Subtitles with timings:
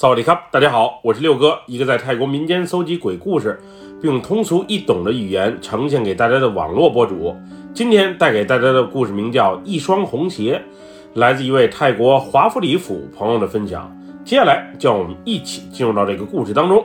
[0.00, 3.60] 萨瓦迪卡，大家好，我是六哥，一个在泰国民间搜集鬼故事，
[4.00, 7.36] 并用通俗易懂的语言呈现给大家的网络博主。
[7.74, 10.62] 今天带给大家的故事名叫《一双红鞋》，
[11.20, 13.94] 来自一位泰国华夫里府朋友的分享。
[14.24, 16.82] 接下来，让我们一起进入到这个故事当中。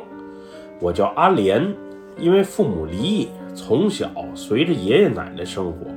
[0.81, 1.73] 我叫阿莲，
[2.19, 5.87] 因为父母离异，从小随着爷爷奶奶生活。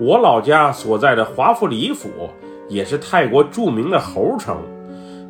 [0.00, 2.10] 我老家所在的华夫里府
[2.68, 4.56] 也是泰国著名的猴城。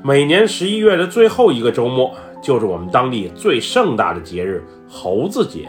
[0.04, 2.12] 每年十一月的最后一个周末，
[2.42, 4.60] 就是我们当地最盛大的节日——
[4.90, 5.68] 猴子节。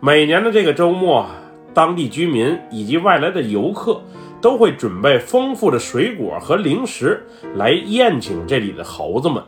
[0.00, 1.24] 每年的这个周末，
[1.72, 4.02] 当地居民以及外来的游客
[4.42, 9.42] 都会准备丰富的水果和零食来宴请这里的猴子们。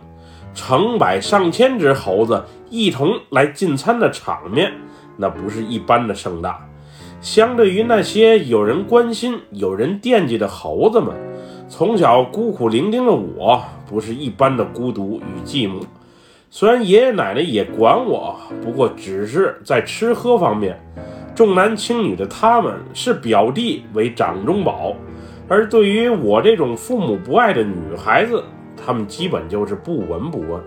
[0.55, 4.73] 成百上千只猴子一同来进餐的场面，
[5.19, 6.67] 那不是一般的盛大。
[7.21, 11.15] 相对于那些有人关心、有人惦记的猴子们。
[11.73, 15.81] 从小孤苦伶仃的我，不是一般的孤独与寂寞。
[16.51, 20.77] 虽然爷爷奶奶也管我，不过只是在吃喝方面，
[21.33, 24.97] 重男轻女的他们是表弟为掌中宝，
[25.47, 28.43] 而对于我这种父母不爱的女孩子，
[28.77, 30.61] 他们基本就是不闻不问。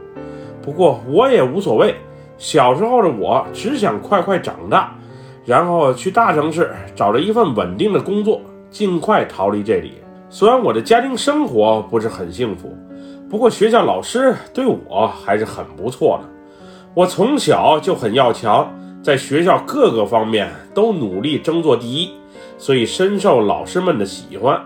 [0.62, 1.96] 不过我也无所谓，
[2.38, 4.96] 小时候的我只想快快长大，
[5.44, 8.40] 然后去大城市找着一份稳定的工作，
[8.72, 9.96] 尽快逃离这里。
[10.36, 12.76] 虽然我的家庭生活不是很幸福，
[13.30, 16.30] 不过学校老师对我还是很不错的。
[16.96, 18.68] 我从小就很要强，
[19.04, 22.10] 在学校各个方面都努力争做第一，
[22.58, 24.60] 所以深受老师们的喜欢。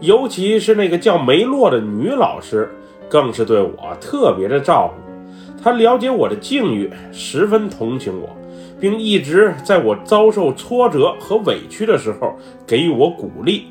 [0.00, 2.70] 尤其是那个叫梅洛的女老师，
[3.08, 5.62] 更是对我特别的照顾。
[5.62, 8.28] 她了解我的境遇，十分同情我，
[8.78, 12.36] 并一直在我遭受挫折和委屈的时候
[12.66, 13.68] 给予我鼓励。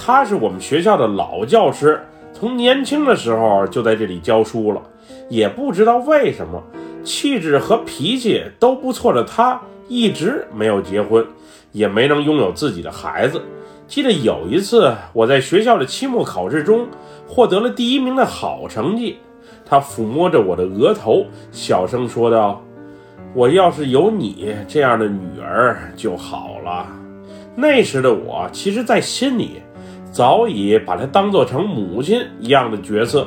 [0.00, 2.00] 他是我们学校的老教师，
[2.32, 4.80] 从年轻的时候就在这里教书了。
[5.28, 6.62] 也不知道为什么，
[7.02, 11.26] 气质和脾气都不错的他，一直没有结婚，
[11.72, 13.42] 也没能拥有自己的孩子。
[13.86, 16.86] 记得有一次，我在学校的期末考试中
[17.26, 19.18] 获得了第一名的好成绩，
[19.66, 22.62] 他抚摸着我的额头，小声说道
[23.34, 26.86] ：“我要是有你这样的女儿就好了。”
[27.56, 29.60] 那时的我，其实在心里。
[30.10, 33.26] 早已把她当做成母亲一样的角色，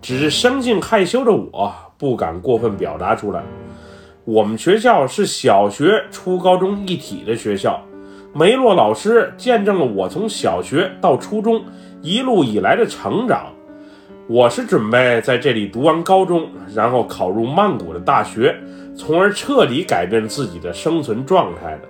[0.00, 3.42] 只是生性害羞的我不敢过分表达出来。
[4.24, 7.80] 我们学校是小学、初高中一体的学校，
[8.32, 11.62] 梅洛老师见证了我从小学到初中
[12.02, 13.46] 一路以来的成长。
[14.28, 18.56] 我是准备在这里读完高中，然后考入曼谷的大学，
[18.96, 21.88] 从而彻底改变自己的生存状态的。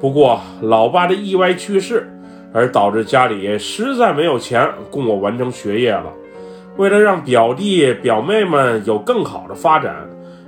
[0.00, 2.10] 不过，老爸的意外去世。
[2.58, 6.12] 而导致家里实在没有钱供我完成学业了。
[6.76, 9.94] 为了让表弟表妹们有更好的发展，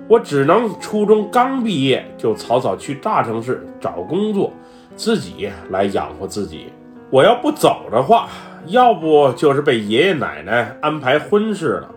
[0.09, 4.53] 我只能初中刚毕业就草草去大城市找工作，
[4.97, 6.73] 自己来养活自己。
[7.11, 8.29] 我要不走的话，
[8.67, 11.89] 要不就是被爷爷奶奶安排婚事了，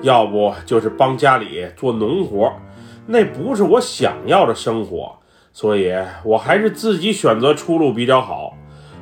[0.00, 2.50] 要不就是帮家里做农活，
[3.06, 5.14] 那不是我想要的生活。
[5.52, 5.92] 所以，
[6.24, 8.54] 我还是自己选择出路比较好。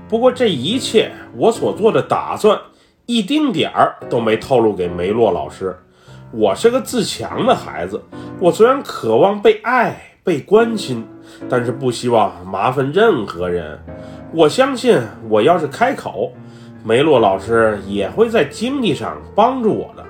[0.08, 2.56] 不过这一切我所做的打算，
[3.06, 5.76] 一丁点儿都没透露给梅洛老师。
[6.30, 8.00] 我是个自强的孩子，
[8.38, 11.04] 我虽然渴望被爱、被关心，
[11.48, 13.78] 但是不希望麻烦任何人。
[14.32, 16.32] 我相信，我要是开口，
[16.84, 20.04] 梅洛老师也会在经济上帮助我的。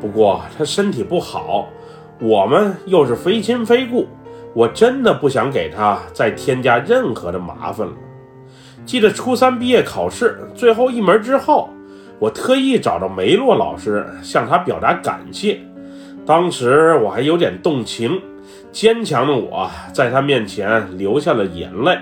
[0.00, 1.68] 不过他身体不好，
[2.20, 4.06] 我们又是非亲非故，
[4.54, 7.92] 我真的不想给他再添加任何的麻烦了。
[8.84, 11.70] 记得初三毕业考试最后一门之后，
[12.18, 15.58] 我特意找到梅洛老师向他表达感谢。
[16.26, 18.20] 当时我还有点动情，
[18.72, 21.98] 坚强的我在他面前流下了眼泪。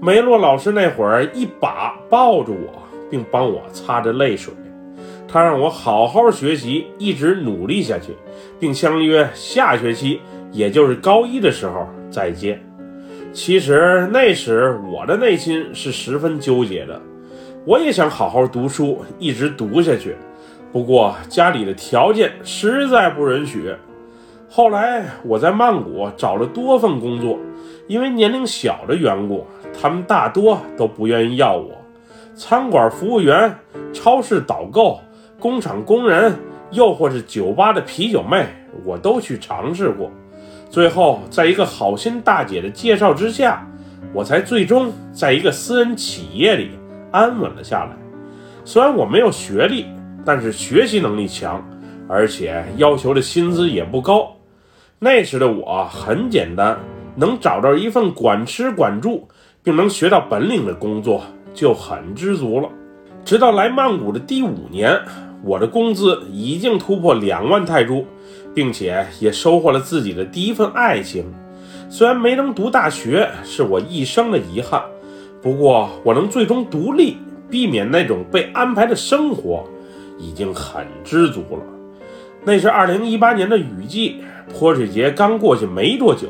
[0.00, 4.52] 梅洛老师那会儿一把抱住我，并帮我擦着泪水。
[5.26, 8.12] 他让我好好学习，一直努力下去，
[8.60, 10.20] 并相约下学期，
[10.52, 12.60] 也就是高一的时候再见。
[13.34, 17.02] 其实那时我的内心是十分纠结的，
[17.66, 20.14] 我也想好好读书，一直读下去。
[20.72, 23.74] 不过家里的条件实在不允许。
[24.48, 27.36] 后来我在曼谷找了多份工作，
[27.88, 29.44] 因为年龄小的缘故，
[29.78, 31.72] 他们大多都不愿意要我。
[32.36, 33.52] 餐馆服务员、
[33.92, 35.00] 超市导购、
[35.40, 36.32] 工厂工人，
[36.70, 38.46] 又或是酒吧的啤酒妹，
[38.84, 40.08] 我都去尝试过。
[40.74, 43.64] 最后，在一个好心大姐的介绍之下，
[44.12, 46.70] 我才最终在一个私人企业里
[47.12, 47.96] 安稳了下来。
[48.64, 49.86] 虽然我没有学历，
[50.24, 51.64] 但是学习能力强，
[52.08, 54.34] 而且要求的薪资也不高。
[54.98, 56.76] 那时的我很简单，
[57.14, 59.28] 能找到一份管吃管住，
[59.62, 61.22] 并能学到本领的工作
[61.54, 62.68] 就很知足了。
[63.24, 64.98] 直到来曼谷的第五年，
[65.44, 68.04] 我的工资已经突破两万泰铢，
[68.54, 71.24] 并且也收获了自己的第一份爱情。
[71.90, 74.82] 虽然没能读大学，是我一生的遗憾，
[75.42, 77.18] 不过我能最终独立，
[77.50, 79.64] 避免那种被安排的生活，
[80.18, 81.62] 已经很知足了。
[82.44, 84.22] 那是二零一八年的雨季，
[84.52, 86.28] 泼水节刚过去没多久，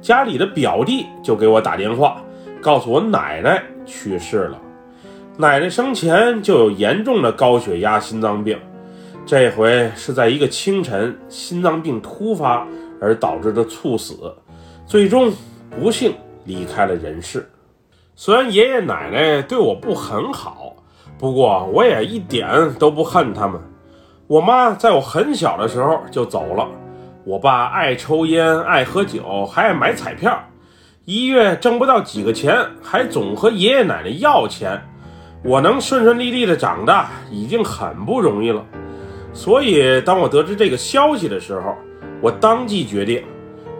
[0.00, 2.22] 家里的表弟就给我打电话，
[2.60, 4.58] 告诉我奶奶去世了。
[5.36, 8.58] 奶奶生前就有严重的高血压、心脏病，
[9.26, 12.66] 这回是在一个清晨心脏病突发
[13.00, 14.34] 而导致的猝死，
[14.86, 15.32] 最终
[15.78, 16.14] 不幸
[16.44, 17.48] 离开了人世。
[18.16, 20.74] 虽然爷爷奶奶对我不很好，
[21.16, 23.60] 不过我也一点都不恨他们。
[24.26, 26.68] 我妈在我很小的时候就走了，
[27.24, 30.40] 我爸爱抽烟、爱喝酒，还爱买彩票，
[31.04, 34.82] 一月挣不到几个钱，还总和爷爷奶奶要钱。
[35.42, 38.62] 我能顺顺利利的长大已经很不容易了，
[39.32, 41.74] 所以当我得知这个消息的时候，
[42.20, 43.22] 我当即决定，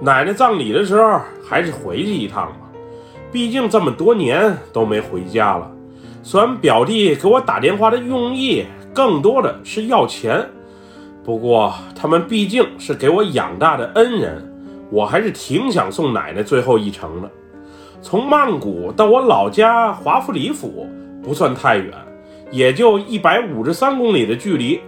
[0.00, 2.70] 奶奶葬礼的时候还是回去一趟吧。
[3.32, 5.70] 毕竟这么多年都没回家了。
[6.22, 8.64] 虽然表弟给我打电话的用意
[8.94, 10.44] 更多的是要钱，
[11.24, 14.42] 不过他们毕竟是给我养大的恩人，
[14.90, 17.30] 我还是挺想送奶奶最后一程的。
[18.00, 20.88] 从曼谷到我老家华富里府。
[21.22, 21.92] 不算太远，
[22.50, 24.80] 也就一百五十三公里的距离。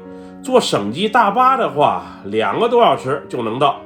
[0.43, 3.77] 坐省级大巴的话，两个多小时就能到。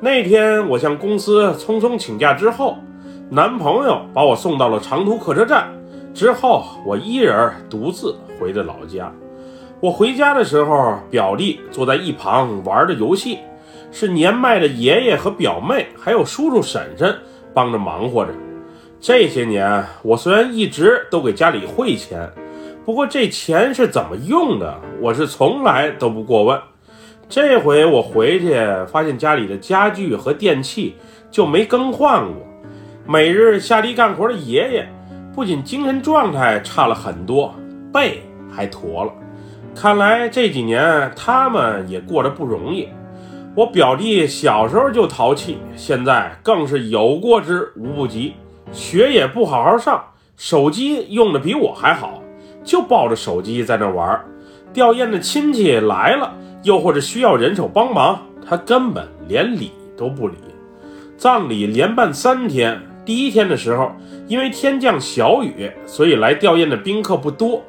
[0.00, 2.76] 那天我向公司匆匆请假之后，
[3.30, 5.68] 男朋友把我送到了长途客车站。
[6.12, 9.12] 之后，我一人独自回的老家。
[9.80, 13.38] 我回家的时候，表弟坐在一旁玩着游戏，
[13.92, 17.16] 是年迈的爷爷和表妹，还有叔叔婶婶
[17.54, 18.32] 帮着忙活着。
[19.00, 22.28] 这些年，我虽然一直都给家里汇钱，
[22.84, 26.58] 不过这钱是怎么用的，我是从来都不过问。
[27.28, 28.54] 这回我回去
[28.88, 30.96] 发现家里的家具和电器
[31.30, 32.34] 就没更换过。
[33.06, 34.88] 每日下地干活的爷爷，
[35.34, 37.54] 不仅精神状态差了很多，
[37.92, 39.12] 背还驼了。
[39.74, 42.88] 看来这几年他们也过得不容易。
[43.54, 48.34] 我表弟小时候就淘气，现在更是有过之无不及。
[48.72, 50.02] 学也不好好上，
[50.36, 52.21] 手机用的比我还好，
[52.64, 54.20] 就抱着手机在那玩。
[54.72, 56.32] 吊唁的亲戚来了，
[56.62, 58.18] 又或者需要人手帮忙，
[58.48, 60.34] 他根本连理都不理。
[61.16, 63.92] 葬礼连办三天，第一天的时候，
[64.26, 67.62] 因为天降小雨，所以来吊唁的宾客不多。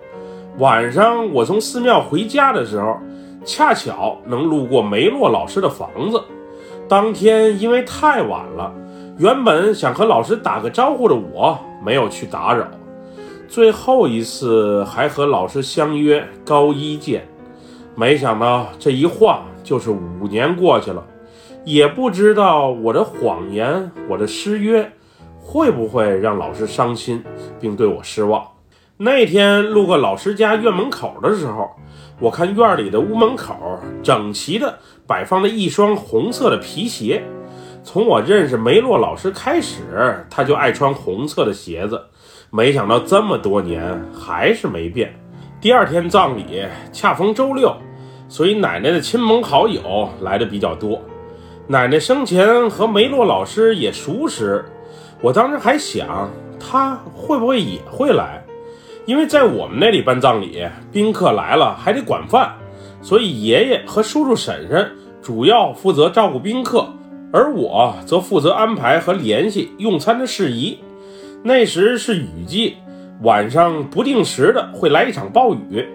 [0.58, 2.98] 晚上我从寺庙回家的时候，
[3.44, 6.22] 恰巧能路过梅洛老师的房子。
[6.88, 8.74] 当天因为太晚了。
[9.20, 11.56] 原本想和老师打个招呼的我，
[11.86, 12.66] 没有去打扰。
[13.54, 17.28] 最后一次还和老师相约高一见，
[17.94, 21.06] 没想到这一晃就是五年过去了，
[21.64, 24.92] 也不知道我的谎言、我的失约，
[25.40, 27.24] 会不会让老师伤心
[27.60, 28.44] 并对我失望。
[28.98, 31.70] 那天路过老师家院门口的时候，
[32.20, 33.56] 我看院里的屋门口
[34.02, 37.24] 整齐的摆放着一双红色的皮鞋。
[37.84, 42.02] 从我认识梅洛老师开始，他就爱穿红色的鞋子。
[42.56, 45.12] 没想到这么多年还是没变。
[45.60, 47.76] 第二天葬礼恰逢周六，
[48.30, 51.02] 所以奶奶的亲朋好友来的比较多。
[51.66, 54.64] 奶奶生前和梅洛老师也熟识，
[55.20, 56.30] 我当时还想
[56.60, 58.46] 他会不会也会来，
[59.08, 62.54] 因为在我们那里办葬礼，宾客来了还得管饭，
[63.02, 64.92] 所以爷爷和叔叔婶婶
[65.24, 66.88] 主要负责照顾宾客。
[67.32, 70.78] 而我则负责安排和联系用餐的事宜。
[71.46, 72.78] 那时是雨季，
[73.22, 75.86] 晚上不定时的会来一场暴雨。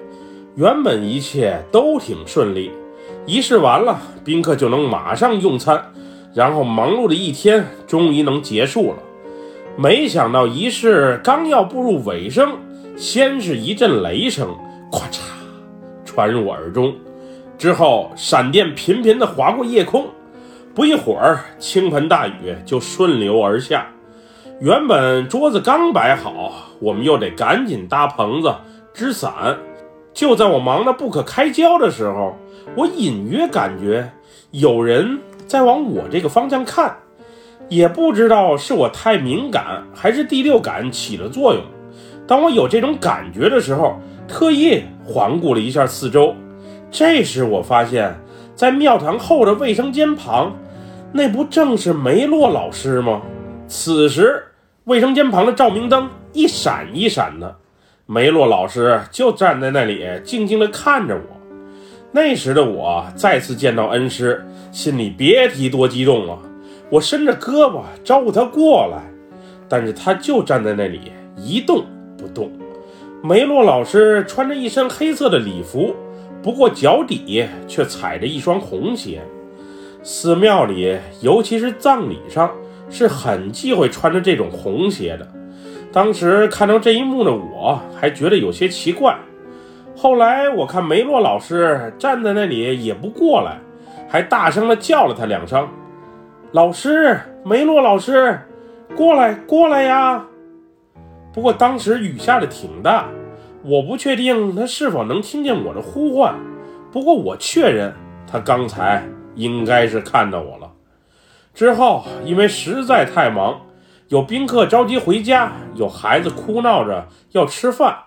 [0.57, 2.71] 原本一切都挺顺利，
[3.25, 5.83] 仪式完了，宾客就能马上用餐，
[6.35, 8.99] 然后忙碌的一天终于能结束了。
[9.79, 12.53] 没想到仪式刚要步入尾声，
[12.95, 14.55] 先是一阵雷声，
[14.93, 15.21] 咔嚓
[16.05, 16.95] 传入耳中，
[17.57, 20.05] 之后闪电频频的划过夜空。
[20.75, 23.87] 不一会儿，倾盆大雨就顺流而下。
[24.61, 28.53] 原本桌子刚摆好，我们又得赶紧搭棚子、
[28.93, 29.57] 支伞。
[30.13, 32.37] 就在我忙得不可开交的时候，
[32.75, 34.11] 我隐约感觉
[34.51, 36.97] 有人在往我这个方向看。
[37.69, 41.63] 也不知道是我太敏感，还是第六感起了作用。
[42.27, 46.35] 当我有这种感觉的时候，特意环顾了一下四周。
[46.91, 48.19] 这时我发现。
[48.57, 50.53] 在庙堂后的卫生间旁，
[51.13, 53.23] 那不正是梅洛老师吗？
[53.69, 54.43] 此时，
[54.85, 57.55] 卫生间旁的照明灯一闪一闪的，
[58.07, 61.37] 梅洛老师就站在那里，静静地看着我。
[62.11, 66.39] 那时的我再次见到恩师，心里别提多激动了。
[66.89, 69.03] 我伸着胳膊招呼他过来，
[69.69, 71.85] 但是他就站在那里一动
[72.17, 72.51] 不动。
[73.23, 75.95] 梅洛老师穿着一身黑色的礼服，
[76.43, 79.21] 不过脚底却踩着一双红鞋。
[80.03, 82.51] 寺庙里，尤其是葬礼上，
[82.91, 85.27] 是很忌讳穿着这种红鞋的。
[85.93, 89.17] 当时看到这一幕的我，还觉得有些奇怪。
[89.97, 93.59] 后来我看梅洛老师站在那里也不过来，
[94.09, 95.69] 还大声的叫了他两声
[96.53, 98.39] ：“老师，梅洛老师，
[98.95, 100.25] 过来，过来呀！”
[101.33, 103.09] 不过当时雨下的挺大，
[103.65, 106.35] 我不确定他是否能听见我的呼唤。
[106.93, 107.93] 不过我确认
[108.27, 109.03] 他刚才
[109.35, 110.68] 应该是看到我了。
[111.59, 113.61] 之后因为实在太忙，
[114.07, 117.99] 有宾客着急回家，有孩子哭闹着要吃饭。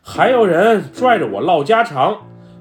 [0.00, 2.16] 还有人拽着我唠家常，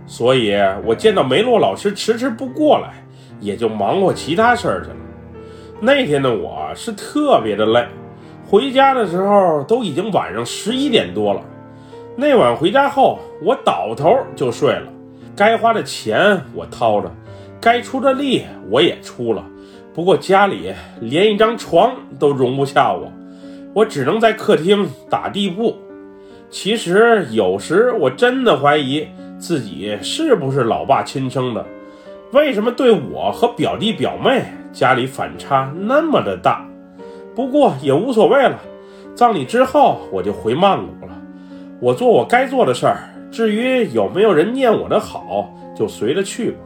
[0.08, 3.06] 所以我见到梅洛老师迟迟不过来，
[3.40, 4.96] 也就忙活其他事儿去了。
[5.80, 7.86] 那天的我是特别的累，
[8.44, 11.42] 回家的时候都已经晚上十一点多了。
[12.16, 14.88] 那晚回家后，我倒头就睡了。
[15.36, 17.12] 该花的钱我掏着，
[17.62, 19.46] 该出的力我也出了。
[20.00, 23.12] 不过家里连一张床都容不下我，
[23.74, 25.76] 我只能在客厅打地铺。
[26.50, 29.06] 其实有时我真的怀疑
[29.38, 31.66] 自己是不是老爸亲生的，
[32.32, 36.66] 为什么对我和表弟表妹家里反差那么的大？
[37.36, 38.58] 不过也无所谓了，
[39.14, 41.12] 葬礼之后我就回曼谷了，
[41.82, 43.10] 我做我该做的事儿。
[43.30, 46.58] 至于有没有人念我的好，就随着去吧。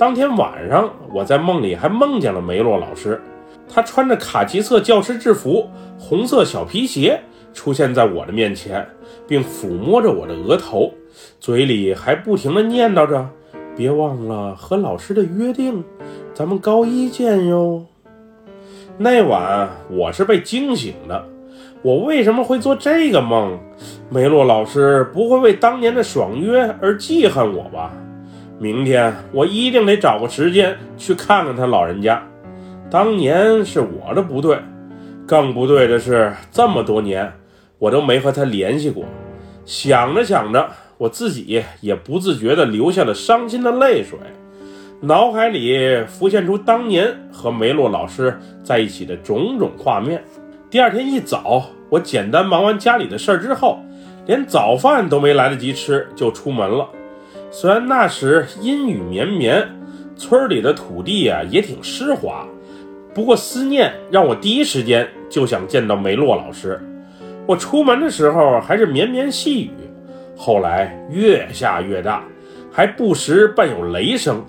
[0.00, 3.20] 当天晚上我在梦里还梦见了梅洛老师，
[3.68, 7.20] 他穿着卡其色教师制服，红色小皮鞋。
[7.52, 8.88] 出现在我的面前，
[9.28, 10.90] 并抚摸着我的额头，
[11.38, 13.28] 嘴里还不停地念叨着
[13.76, 15.84] ：“别忘了和老师的约定，
[16.32, 17.84] 咱们高一见哟。”
[18.96, 21.26] 那晚我是被惊醒的。
[21.82, 23.58] 我为什么会做这个梦？
[24.08, 27.92] 梅洛老师不会为当年的爽约而记恨我吧？
[28.62, 32.22] 明天我一定得找个时间去看看他老人家。
[32.90, 34.58] 当年是我的不对，
[35.26, 37.32] 更不对的是这么多年。
[37.78, 39.06] 我都没和他联系过，
[39.64, 44.18] 想着想着，我自己也不自觉地流下了伤心的泪水，
[45.00, 50.22] 脑海里浮现出当年和梅洛老师在一起的种种画面。
[50.68, 53.80] 第二天一早，我简单忙完家里的事儿之后，
[54.26, 56.86] 连早饭都没来得及吃就出门了。
[57.52, 59.68] 虽然那时阴雨绵绵，
[60.16, 62.46] 村里的土地啊也挺湿滑，
[63.12, 66.80] 不过思念让我第一时间就想见到梅洛老师。
[67.46, 69.72] 我出门的时候还是绵绵细雨，
[70.36, 72.22] 后来越下越大，
[72.70, 74.44] 还不时伴有雷声。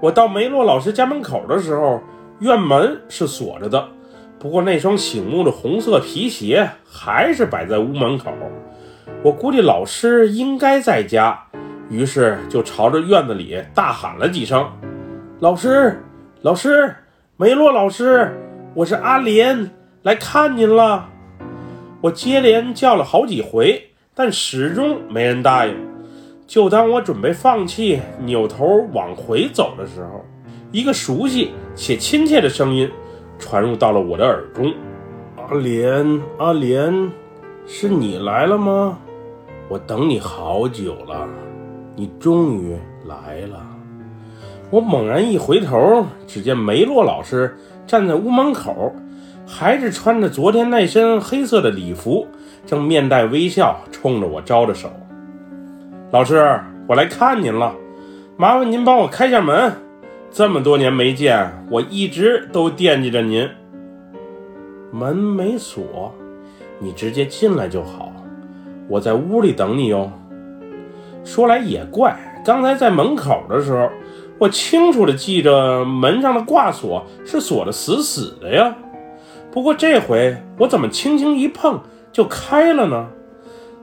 [0.00, 2.00] 我到梅洛老师家门口的时候，
[2.38, 3.88] 院门是锁着的，
[4.38, 8.30] 不过那双醒目的红色皮鞋还是摆在屋门口。
[9.22, 11.38] 我估计老师应该在家，
[11.88, 14.68] 于是就朝着院子里大喊了几声
[15.40, 16.02] ：“老师，
[16.42, 16.94] 老师，
[17.36, 18.36] 梅洛老师，
[18.74, 19.70] 我是阿莲。”
[20.02, 21.08] 来看您了，
[22.00, 25.74] 我接连叫了好几回，但始终没人答应。
[26.46, 30.24] 就当我准备放弃，扭头往回走的时候，
[30.70, 32.88] 一个熟悉且亲切的声音
[33.36, 34.72] 传入到了我的耳中
[35.36, 37.10] ：“阿莲，阿莲，
[37.66, 38.98] 是你来了吗？
[39.68, 41.28] 我等你好久了，
[41.96, 43.66] 你终于来了。”
[44.70, 47.56] 我猛然一回头，只见梅洛老师
[47.86, 48.94] 站在屋门口。
[49.48, 52.26] 还是穿着昨天那身黑色的礼服，
[52.66, 54.90] 正面带微笑冲着我招着手。
[56.10, 57.72] 老师，我来看您了，
[58.36, 59.72] 麻烦您帮我开下门。
[60.32, 63.48] 这么多年没见，我一直都惦记着您。
[64.90, 66.12] 门没锁，
[66.78, 68.12] 你直接进来就好，
[68.88, 70.10] 我在屋里等你哟。
[71.24, 73.90] 说来也怪，刚才在门口的时候，
[74.38, 78.74] 我清楚的记着门上的挂锁是锁的死死的呀。
[79.50, 81.80] 不过这回我怎么轻轻一碰
[82.12, 83.08] 就开了呢？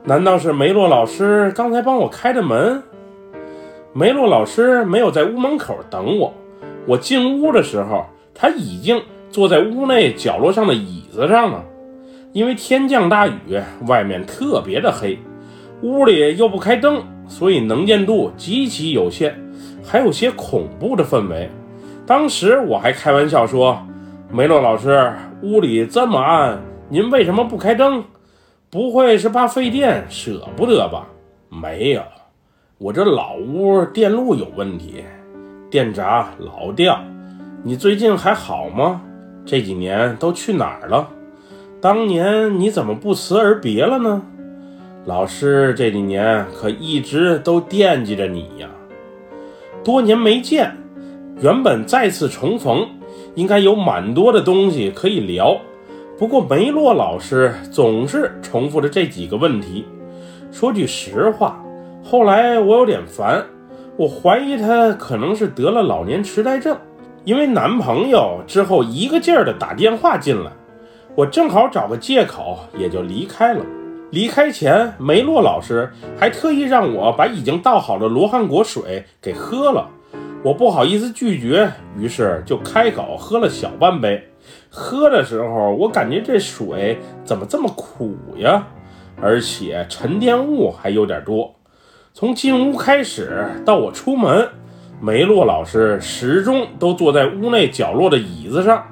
[0.04, 2.82] 难道是梅洛老师刚才帮我开的门？
[3.92, 6.32] 梅洛老师没有在屋门口等我，
[6.86, 11.64] 我进屋的时候他已经坐在屋内角落上的椅子上了。
[12.34, 15.16] 因为天降大雨，外面特别的黑，
[15.82, 19.40] 屋里又不开灯，所以能见度极其有限，
[19.84, 21.48] 还有些恐怖的氛围。
[22.04, 23.78] 当时我还开玩笑说
[24.32, 25.12] ：“梅洛老师，
[25.42, 28.02] 屋里这么暗，您为什么不开灯？
[28.68, 31.06] 不会是怕费电，舍不得吧？”
[31.48, 32.02] 没有，
[32.78, 35.04] 我这老屋电路有问题，
[35.70, 37.00] 电闸老掉。
[37.62, 39.00] 你最近还好吗？
[39.46, 41.08] 这几年都去哪儿了？
[41.84, 44.22] 当年你怎么不辞而别了呢？
[45.04, 48.70] 老师这几年可一直都惦记着你呀。
[49.84, 50.74] 多年没见，
[51.42, 52.88] 原本再次重逢，
[53.34, 55.58] 应该有蛮多的东西可以聊。
[56.16, 59.84] 不过梅洛老师总是重复着这几个问题。
[60.50, 61.62] 说句实话，
[62.02, 63.44] 后来我有点烦，
[63.98, 66.74] 我怀疑他可能是得了老年痴呆症，
[67.24, 70.50] 因为男朋友之后一个劲儿的打电话进来。
[71.16, 73.64] 我正好找个借口，也就离开了。
[74.10, 79.88] 离开前，梅洛老师还特意让我把已经倒好的罗汉果水给喝了。
[80.42, 84.28] 我不好意思拒绝，于是就开口喝了小半杯。
[84.68, 88.66] 喝的时候，我感觉这水怎么这么苦呀？
[89.22, 91.54] 而且沉淀物还有点多。
[92.12, 94.48] 从进屋开始到我出门，
[95.00, 98.84] 梅洛老师始终都坐在屋内角落的椅子上。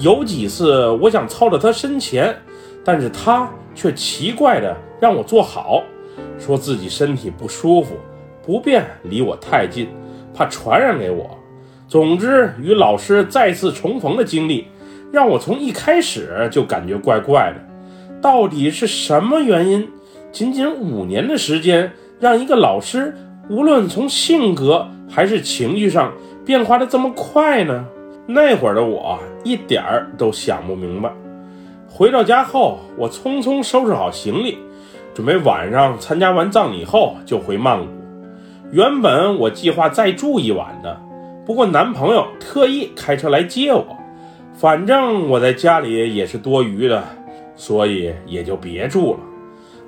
[0.00, 2.34] 有几次，我想凑到他身前，
[2.82, 5.82] 但是他却奇怪的让我坐好，
[6.38, 7.96] 说自己身体不舒服，
[8.42, 9.88] 不便离我太近，
[10.34, 11.38] 怕传染给我。
[11.86, 14.68] 总之，与老师再次重逢的经历，
[15.12, 17.60] 让我从一开始就感觉怪怪的。
[18.22, 19.86] 到底是什么原因？
[20.32, 23.14] 仅仅五年的时间，让一个老师
[23.50, 26.14] 无论从性格还是情绪上
[26.46, 27.84] 变化的这么快呢？
[28.32, 31.10] 那会儿的我一点儿都想不明白。
[31.88, 34.56] 回到家后，我匆匆收拾好行李，
[35.12, 37.86] 准备晚上参加完葬礼后就回曼谷。
[38.70, 40.96] 原本我计划再住一晚的，
[41.44, 43.84] 不过男朋友特意开车来接我，
[44.54, 47.02] 反正我在家里也是多余的，
[47.56, 49.18] 所以也就别住了。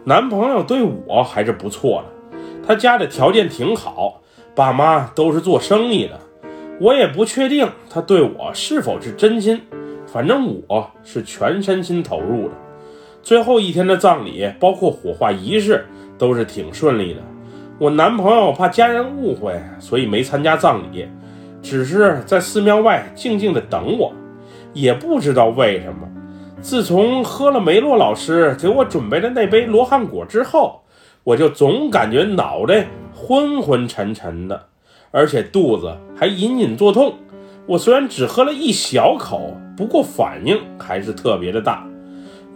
[0.02, 4.20] 男朋友对我还是不错的，他家的条件挺好，
[4.52, 6.18] 爸妈都是做生意的。
[6.80, 9.60] 我也不确定他对我是否是真心，
[10.06, 12.54] 反正我是全身心投入的。
[13.22, 15.86] 最后一天的葬礼，包括火化仪式，
[16.18, 17.20] 都是挺顺利的。
[17.78, 21.06] 我男朋友怕家人误会，所以没参加葬礼，
[21.62, 24.12] 只是在寺庙外静静的等我。
[24.72, 26.08] 也不知道为什么，
[26.60, 30.82] 自从喝了梅洛老师给我准备的那杯罗汉果之后，
[31.22, 34.68] 我就总感觉脑袋昏昏沉沉的。
[35.12, 37.14] 而且肚子还隐隐作痛，
[37.66, 41.86] 我虽然只喝了一小口，不过反应还是特别的大。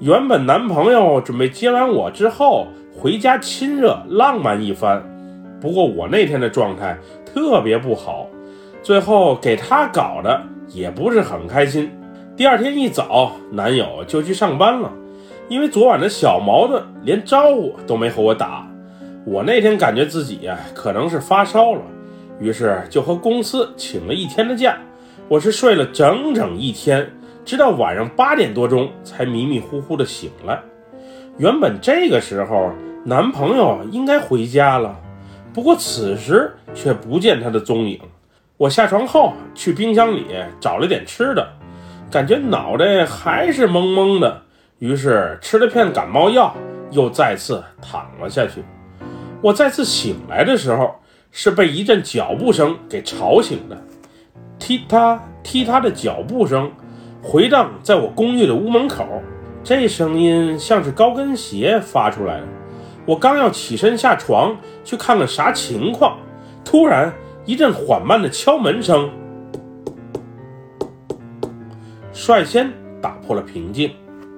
[0.00, 5.02] 原本男朋友准备接完我之后回家亲热浪漫一番，
[5.60, 8.26] 不过我那天的状态特别不好，
[8.82, 11.90] 最后给他搞的也不是很开心。
[12.36, 14.90] 第二天一早，男友就去上班了，
[15.48, 18.66] 因为昨晚的小矛盾，连招呼都没和我打。
[19.24, 21.80] 我那天感觉自己呀，可能是发烧了。
[22.38, 24.76] 于是就和公司请了一天的假，
[25.26, 27.10] 我是睡了整整一天，
[27.46, 30.60] 直到晚上八点多钟才迷迷糊糊的醒来。
[31.38, 32.72] 原本这个时候
[33.04, 34.94] 男朋友应该回家了，
[35.54, 37.98] 不过此时却不见他的踪影。
[38.58, 40.26] 我下床后去冰箱里
[40.60, 41.48] 找了点吃的，
[42.10, 44.42] 感觉脑袋还是蒙蒙的，
[44.78, 46.54] 于是吃了片感冒药，
[46.90, 48.62] 又再次躺了下去。
[49.40, 50.94] 我再次醒来的时候。
[51.30, 53.76] 是被一阵脚步声给吵醒的，
[54.58, 56.70] 踢踏踢踏的脚步声
[57.22, 59.06] 回荡在我公寓的屋门口，
[59.62, 62.46] 这声音像是高跟鞋发出来的。
[63.04, 66.18] 我刚要起身下床去看看啥情况，
[66.64, 67.12] 突然
[67.44, 69.10] 一阵缓慢的敲门声，
[72.12, 73.90] 率先打破了平静。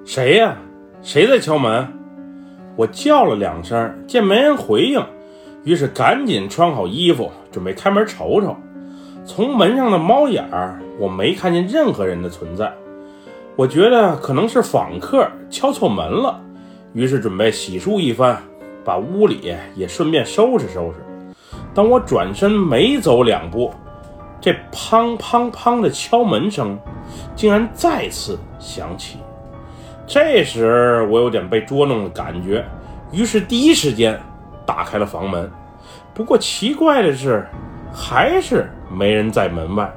[0.05, 0.57] 谁呀？
[1.01, 1.87] 谁在敲门？
[2.75, 5.03] 我叫了两声，见没人回应。
[5.69, 8.57] 于是赶紧穿好衣服，准备开门瞅瞅。
[9.23, 12.73] 从门上的猫眼儿，我没看见任何人的存在。
[13.55, 16.41] 我觉得可能是访客敲错门了，
[16.93, 18.41] 于是准备洗漱一番，
[18.83, 20.95] 把屋里也顺便收拾收拾。
[21.71, 23.71] 当我转身没走两步，
[24.41, 26.79] 这砰砰砰的敲门声
[27.35, 29.19] 竟然再次响起。
[30.07, 32.65] 这时我有点被捉弄的感觉，
[33.11, 34.19] 于是第一时间。
[34.65, 35.51] 打开了房门，
[36.13, 37.45] 不过奇怪的是，
[37.93, 39.91] 还是没人在门外。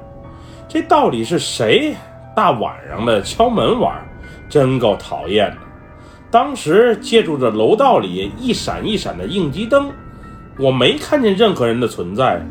[0.67, 1.93] 这到底是谁
[2.35, 3.93] 大晚上的敲门玩？
[4.49, 5.57] 真够讨厌的。
[6.31, 9.91] 当时借助着楼道里一闪一闪的应急灯，
[10.57, 12.43] 我没看见任何人的存在。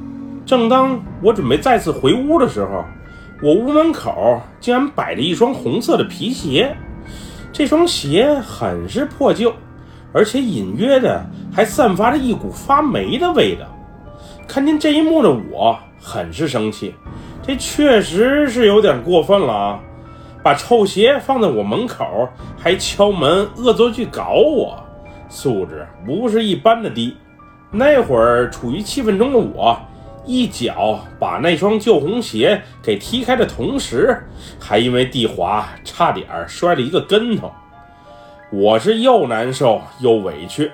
[0.44, 2.84] 正当我准备再次回屋的时候，
[3.42, 6.76] 我屋门口竟然摆着一双红色的皮鞋。
[7.52, 9.52] 这双鞋很是破旧，
[10.12, 13.66] 而且隐约的还散发着一股发霉的味道。
[14.48, 16.94] 看见这一幕的我，很是生气。
[17.42, 19.80] 这确实是有点过分了啊！
[20.42, 24.80] 把臭鞋放在我门口，还敲门恶作剧搞我，
[25.28, 27.16] 素质不是一般的低。
[27.70, 29.76] 那会儿处于气愤中的我，
[30.24, 34.20] 一脚把那双旧红鞋给踢开的同时，
[34.60, 37.50] 还因为地滑差点摔了一个跟头。
[38.52, 40.70] 我是又难受又委屈，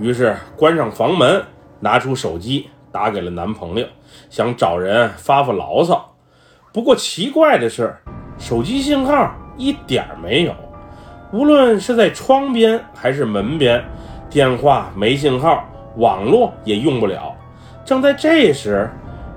[0.00, 1.44] 于是关上房门，
[1.78, 3.86] 拿出手机打给了男朋友，
[4.30, 6.14] 想找人发发牢骚。
[6.72, 7.94] 不过奇怪的是，
[8.38, 10.54] 手机信号一点没有，
[11.32, 13.84] 无论是在窗边还是门边，
[14.30, 15.64] 电话没信号，
[15.96, 17.34] 网络也用不了。
[17.84, 18.88] 正在这时，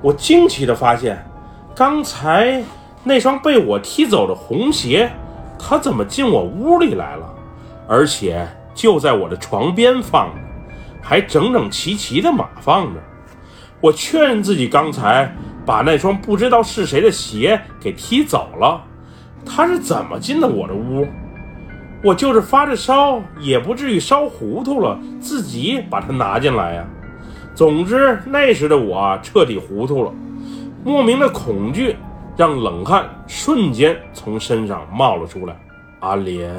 [0.01, 1.21] 我惊奇地发现，
[1.75, 2.63] 刚才
[3.03, 5.11] 那双被我踢走的红鞋，
[5.59, 7.27] 它怎么进我屋里来了？
[7.85, 10.41] 而且就在我的床边放着，
[11.03, 12.99] 还整整齐齐的码放着。
[13.79, 15.31] 我确认自己刚才。
[15.65, 18.83] 把那双不知道是谁的鞋给踢走了，
[19.45, 21.07] 他是怎么进的我的屋？
[22.03, 26.85] 我就是发着烧，也不至于烧糊涂了，自己把它拿进来呀。
[27.55, 30.11] 总之，那时的我彻底糊涂了，
[30.83, 31.95] 莫名的恐惧
[32.35, 35.55] 让冷汗瞬间从身上冒了出来。
[36.01, 36.53] 阿莲，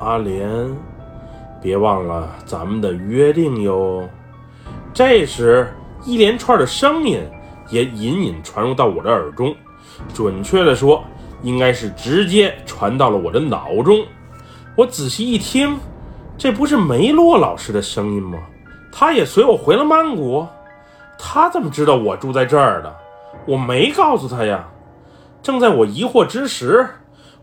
[0.00, 0.50] 阿莲，
[1.66, 4.08] 别忘了咱们的约定哟。
[4.94, 5.74] 这时，
[6.04, 7.20] 一连串的声音。
[7.68, 9.52] 也隐隐传入到我的耳中，
[10.14, 11.02] 准确的说，
[11.42, 14.06] 应该是直接传到了我的脑中。
[14.76, 15.76] 我仔细一听，
[16.38, 18.38] 这不是梅洛老师的声音吗？
[18.92, 20.46] 他也随我回了曼谷，
[21.18, 22.96] 他怎么知道我住在这儿的？
[23.44, 24.64] 我没告诉他呀。
[25.42, 26.86] 正在我疑惑之时，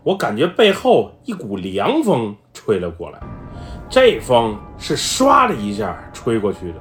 [0.02, 3.20] 我感觉背后一股凉风吹了过来，
[3.94, 6.80] 这风是唰的一下吹过去的，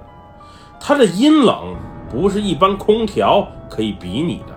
[0.80, 1.76] 它的阴冷。
[2.10, 4.54] 不是一般空调可以比拟的。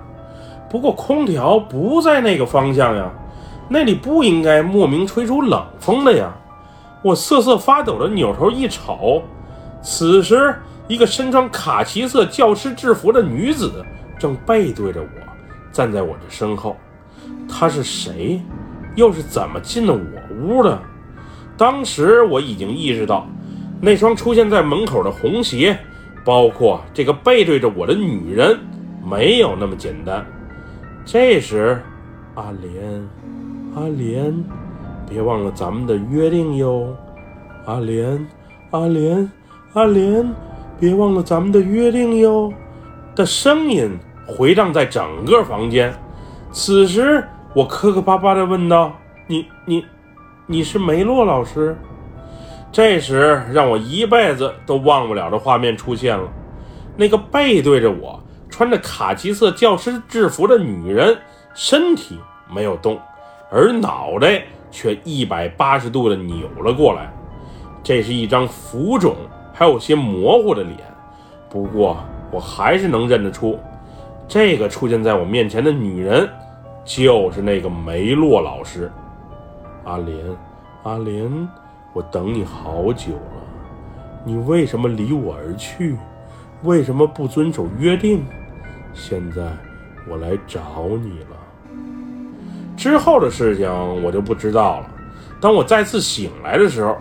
[0.70, 3.10] 不过空调不在那个方向呀，
[3.68, 6.34] 那里不应该莫名吹出冷风的呀。
[7.02, 9.22] 我瑟瑟发抖的扭头一瞅，
[9.82, 10.54] 此时
[10.88, 13.84] 一个身穿卡其色教师制服的女子
[14.18, 15.08] 正背对着我，
[15.70, 16.74] 站在我的身后。
[17.46, 18.40] 她是谁？
[18.94, 20.78] 又是怎么进了我屋的？
[21.56, 23.26] 当时我已经意识到，
[23.80, 25.78] 那双出现在门口的红鞋。
[26.24, 28.58] 包括这个背对着我的女人，
[29.08, 30.26] 没有那么简单。
[31.04, 31.80] 这时，
[32.34, 33.08] 阿莲，
[33.76, 34.34] 阿莲，
[35.08, 36.92] 别忘了咱们的约定哟。
[37.64, 38.26] 阿莲，
[38.72, 39.30] 阿莲，
[39.74, 40.28] 阿莲，
[40.80, 42.52] 别忘了咱们的约定哟。
[43.14, 45.94] 的声音回荡在整个房间。
[46.50, 47.22] 此时，
[47.54, 48.92] 我磕磕巴巴地问道
[49.28, 49.84] ：“你、你、
[50.46, 51.76] 你是梅洛老师？”
[52.70, 56.28] 这时，让我一辈子都忘不了的画面出现了。
[56.96, 61.16] 那个背对着我、穿着卡其色教师制服的女人，
[61.54, 62.18] 身体
[62.52, 63.00] 没有动，
[63.50, 67.10] 而脑袋却一百八十度的扭了过来。
[67.82, 69.16] 这是一张浮肿、
[69.54, 70.76] 还有些模糊的脸，
[71.48, 71.96] 不过
[72.30, 73.58] 我还是能认得出，
[74.28, 76.28] 这个出现在我面前的女人，
[76.84, 78.92] 就是那个梅洛老师。
[79.86, 80.18] 阿莲，
[80.82, 81.48] 阿莲。
[81.92, 83.42] 我等你好久了，
[84.24, 85.96] 你为什么离我而去？
[86.64, 88.26] 为什么不遵守约定？
[88.92, 89.42] 现在
[90.10, 90.60] 我来找
[91.02, 91.36] 你了。
[92.76, 93.70] 之后的事情
[94.02, 94.90] 我就不知道了。
[95.40, 96.98] 当我再次醒来的时候，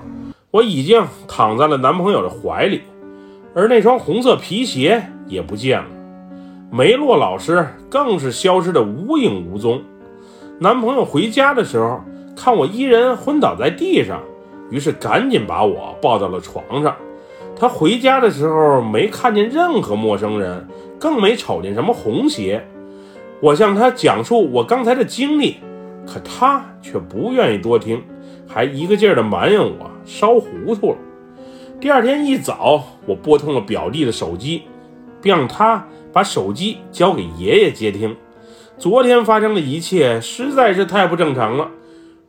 [0.51, 2.83] 我已经躺在了男朋友的怀里，
[3.55, 5.89] 而那双红色皮鞋也不见了，
[6.71, 9.81] 梅洛老师更是消失的无影无踪。
[10.59, 11.99] 男朋友回家的时候，
[12.35, 14.21] 看我一人昏倒在地上。
[14.71, 16.95] 于是赶紧把我抱到了床上。
[17.55, 20.67] 他回家的时候没看见任何陌生人，
[20.99, 22.65] 更没瞅见什么红鞋。
[23.41, 25.57] 我向他讲述我刚才的经历，
[26.05, 28.03] 可他却不愿意多听，
[28.47, 30.97] 还一个劲儿地埋怨我烧糊涂了。
[31.79, 34.63] 第二天一早，我拨通了表弟的手机，
[35.21, 38.17] 并让他把手机交给爷爷接听。
[38.77, 41.69] 昨天发生的一切实在是太不正常了，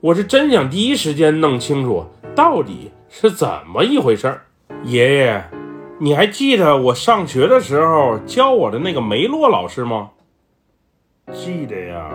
[0.01, 2.05] 我是真想第一时间弄清楚。
[2.35, 4.43] 到底是怎么一回事儿？
[4.85, 5.43] 爷爷，
[5.99, 10.11] 你还记得我上学的时候教我的那个梅洛老师吗？
[11.33, 12.11] 记得呀，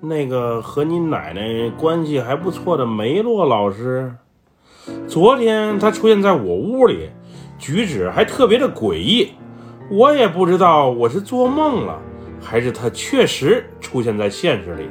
[0.00, 4.12] 那个和你奶奶关系还不错的梅洛老师。
[5.06, 7.10] 昨天他出现在我屋里，
[7.60, 9.34] 举止还特别的诡异。
[9.88, 12.02] 我也不知道我是做梦了，
[12.40, 14.88] 还是他确实出现在现实里。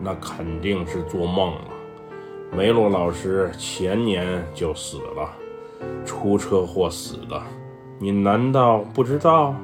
[0.00, 1.60] 那肯定是做梦了。
[2.56, 5.28] 梅洛老师前年就死了，
[6.04, 7.40] 出车祸死的。
[7.98, 9.54] 你难道不知道？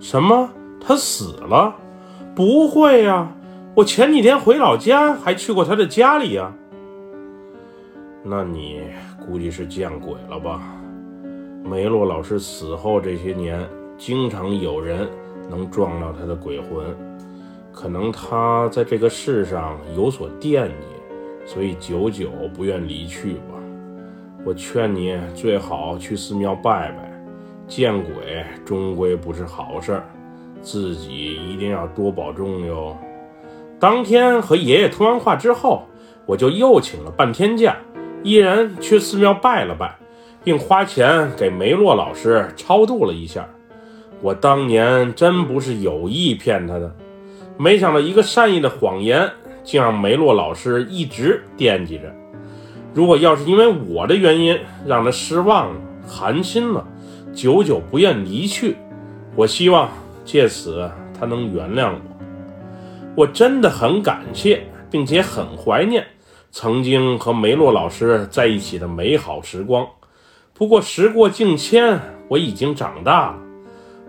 [0.00, 0.48] 什么？
[0.80, 1.74] 他死了？
[2.34, 3.28] 不会呀，
[3.74, 6.52] 我前几天回老家还去过他的家里呀。
[8.22, 8.82] 那你
[9.26, 10.62] 估计是见鬼了吧？
[11.64, 15.08] 梅洛老师死后这些年，经常有人
[15.50, 16.96] 能撞到他的鬼魂，
[17.80, 23.54] 可能他在这个世上有所惦记，所以久久不愿离去吧。
[24.44, 27.08] 我劝你最好去寺庙拜拜。
[27.68, 30.04] 见鬼，终归不是好事儿，
[30.60, 32.96] 自己一定要多保重哟。
[33.78, 35.84] 当天和爷爷通完话之后，
[36.26, 37.76] 我就又请了半天假，
[38.24, 39.96] 一人去寺庙拜了拜，
[40.42, 43.48] 并花钱给梅洛老师超度了一下。
[44.20, 46.92] 我当年真不是有意骗他的，
[47.58, 49.28] 没想到一个善意的谎言，
[49.64, 52.04] 竟让梅洛老师一直惦记着。
[52.94, 56.86] 如果要是因为我的原因让他失望了、寒心了，
[57.34, 58.76] 久久不愿离去，
[59.34, 59.90] 我希望
[60.24, 62.00] 借此他能原谅我。
[63.16, 66.06] 我真的很感谢，并且很怀念
[66.52, 69.86] 曾经和梅洛老师在一起的美好时光。
[70.54, 73.38] 不过时过境迁，我已经长大了。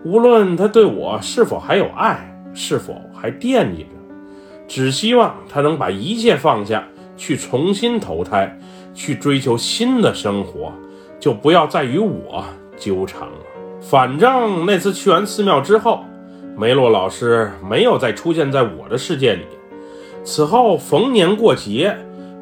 [0.04, 3.88] 无论他对我是否还有爱，是否还惦记着，
[4.66, 6.84] 只希望他能把一切放下，
[7.16, 8.58] 去重新投胎，
[8.94, 10.72] 去追求新的生活，
[11.18, 12.44] 就不要再与我。
[12.78, 13.34] 纠缠了。
[13.82, 16.02] 反正那次去完寺庙之后，
[16.56, 19.42] 梅洛老师没有再出现在我的世界里。
[20.24, 21.94] 此后逢年过节，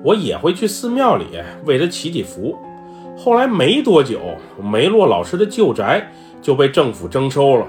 [0.05, 1.25] 我也会去寺庙里
[1.65, 2.57] 为他祈祈福。
[3.17, 4.21] 后来没多久，
[4.63, 6.09] 梅洛老师的旧宅
[6.41, 7.67] 就被政府征收了，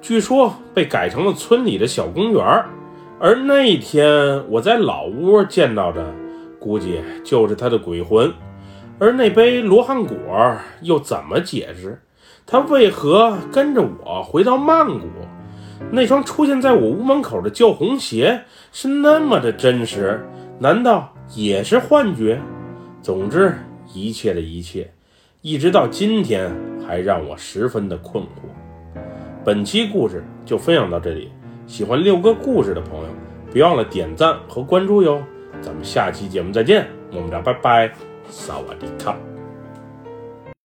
[0.00, 2.64] 据说被改成了村里的小公园。
[3.20, 6.14] 而那天我在老屋见到的，
[6.60, 8.32] 估计就是他的鬼魂。
[9.00, 10.16] 而那杯罗汉果
[10.82, 12.00] 又怎么解释？
[12.46, 15.06] 他为何跟着我回到曼谷？
[15.90, 20.24] 那双出现在我屋门口的旧红鞋是那么的真实，
[20.58, 22.40] 难道也是幻觉？
[23.02, 23.54] 总之，
[23.92, 24.92] 一切的一切，
[25.40, 26.50] 一直到今天
[26.86, 28.28] 还让我十分的困惑。
[29.48, 31.32] 本期故事就分享到这里，
[31.66, 33.08] 喜欢六哥故事的朋友，
[33.50, 35.22] 别忘了点赞和关注哟。
[35.62, 37.90] 咱们下期节目再见，么么哒拜拜，
[38.28, 39.16] 萨瓦迪卡。